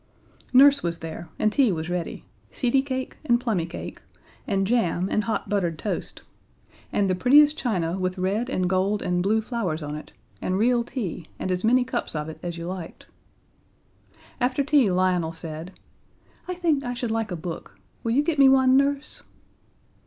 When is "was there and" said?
0.81-1.53